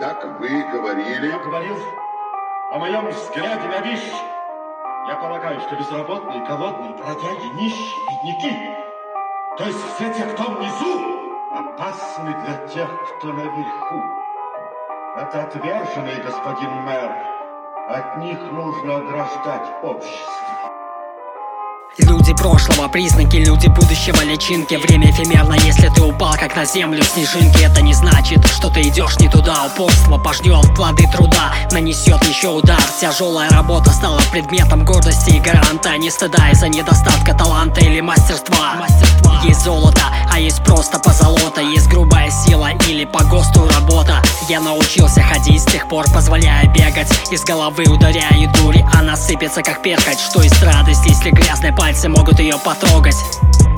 [0.00, 1.26] Итак, вы говорили...
[1.26, 1.76] Я говорил
[2.70, 4.14] о моем взгляде на вещи.
[5.08, 8.76] Я полагаю, что безработные, голодные, бродяги, нищие, бедняки,
[9.56, 14.04] то есть все те, кто внизу, опасны для тех, кто наверху.
[15.16, 17.12] Это отверженные, господин мэр.
[17.88, 20.57] От них нужно ограждать общество.
[22.28, 24.74] Люди прошлого, признаки, люди будущего, личинки.
[24.74, 27.62] Время эфемерно, если ты упал, как на землю снежинки.
[27.62, 29.64] Это не значит, что ты идешь не туда.
[29.64, 32.82] Упорство пожнет плоды труда Нанесет еще удар.
[33.00, 35.96] Тяжелая работа стала предметом гордости и гаранта.
[35.96, 38.74] Не стыда из-за недостатка таланта или мастерства.
[39.42, 40.02] Есть золото,
[40.38, 44.22] есть просто позолота Есть грубая сила или по ГОСТу работа.
[44.48, 49.62] Я научился ходить с тех пор, позволяя бегать Из головы ударяя и дури Она сыпется
[49.62, 53.16] как перхоть, что есть радость Если грязная пальцы могут ее потрогать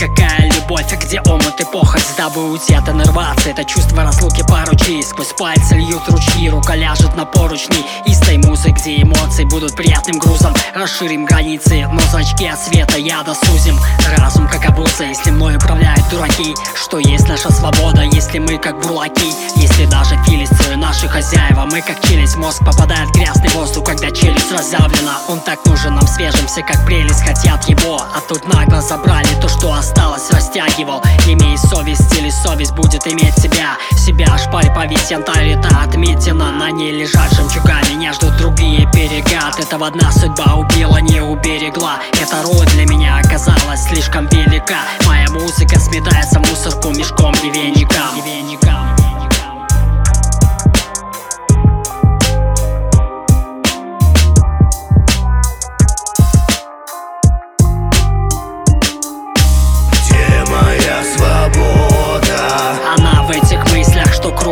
[0.00, 5.02] Какая любовь, а где омут и похоть Дабы уйти от иннервации Это чувство разлуки поручи
[5.02, 6.48] Сквозь пальцы льют ручьи.
[6.48, 7.84] Рука ляжет на поручни.
[8.06, 10.54] Из той музы, где эмоции будут приятным грузом.
[10.74, 13.78] Расширим границы, но зрачки от света яда сузим
[14.16, 16.54] Разум как обуза, если мной управляют дураки.
[16.74, 19.34] Что есть наша свобода, если мы как бурлаки?
[19.56, 24.50] Если даже филистеры наши хозяева Мы как челюсть, мозг попадает в грязный воздух Когда челюсть
[24.50, 25.18] разъявлена.
[25.28, 28.00] Он так нужен нам свежим, все как прелесть хотят его.
[28.00, 29.89] А тут нагло забрали то, что осталось
[30.30, 36.70] Растягивал, имей совесть или совесть будет иметь себя Себя шпарь повесь, янтарь это отметина На
[36.70, 41.98] ней лежат жемчуга, меня ждут другие берега От этого одна судьба убила, не уберегла.
[42.20, 44.80] Эта роль для меня оказалась слишком велика.
[45.06, 47.79] Моя музыка сметается в мусорку мешком и веником,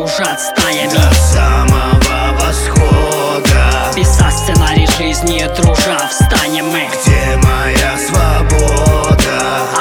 [0.08, 3.92] кружат стаями До самого восхода.
[3.94, 6.88] Писать сценарий жизни, дружа, встанем мы.
[6.88, 9.18] Где моя свобода?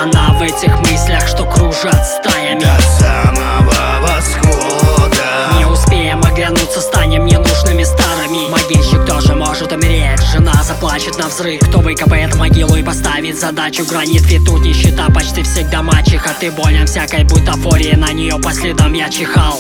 [0.01, 2.59] Она в этих мыслях, что кружат стаями.
[2.59, 5.57] До самого восхода.
[5.57, 8.49] Не успеем оглянуться, станем ненужными старыми.
[8.49, 10.21] Могильщик тоже может умереть.
[10.33, 11.61] Жена заплачет на взрыв.
[11.61, 13.85] Кто выкопает могилу и поставит задачу?
[13.85, 16.31] Гранит ведь тут нищета почти всегда мачеха.
[16.39, 19.57] Ты болен всякой бутафории На нее по следам я чихал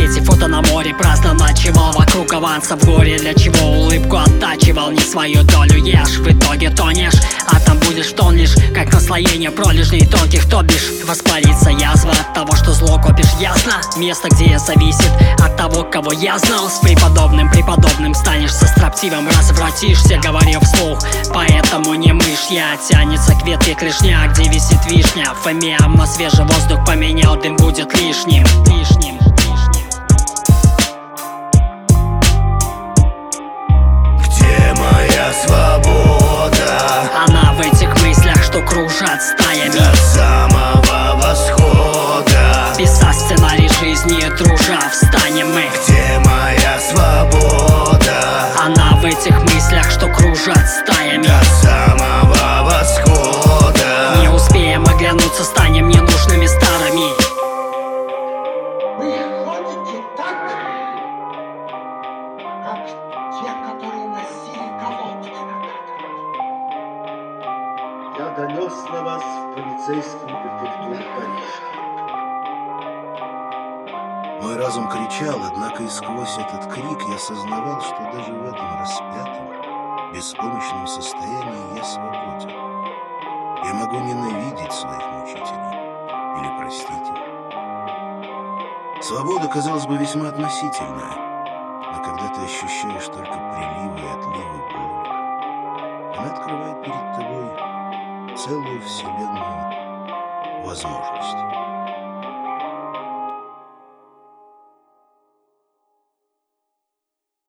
[0.00, 4.90] в сети фото на море праздно ночевал Вокруг аванса в горе Для чего улыбку оттачивал
[4.90, 10.06] Не свою долю ешь, в итоге тонешь А там будешь тон лишь Как наслоение пролежней
[10.06, 13.80] тонких то бишь Воспалится язва от того, что зло копишь Ясно?
[13.96, 20.18] Место, где зависит от того, кого я знал С преподобным преподобным станешь со строптивым Развратишься,
[20.22, 20.98] говорю вслух
[21.34, 26.84] Поэтому не мышь я Тянется к ветке клешня, где висит вишня Фомиам на свежий воздух
[26.86, 29.19] поменял Дым будет лишним, лишним,
[44.10, 45.62] жизни, дружа, встанем мы.
[45.62, 48.48] Где моя свобода?
[48.60, 51.26] Она в этих мыслях, что кружат стаями.
[51.26, 54.16] До самого восхода.
[54.20, 57.10] Не успеем оглянуться, станем ненужными старыми.
[58.98, 59.12] Вы
[59.44, 60.36] ходите так,
[62.64, 62.86] как
[63.38, 65.32] те, которые носили колодки.
[68.18, 71.79] Я донес на вас в полицейскую префектуру Парижа.
[74.42, 79.48] Мой разум кричал, однако и сквозь этот крик я сознавал, что даже в этом распятом,
[80.14, 82.48] беспомощном состоянии я свободен.
[83.62, 85.76] Я могу ненавидеть своих мучителей
[86.38, 87.18] или простить их.
[89.02, 91.16] Свобода, казалось бы, весьма относительная,
[91.92, 95.08] но когда ты ощущаешь только приливы и отливы боли,
[96.16, 101.79] она открывает перед тобой целую вселенную возможностей.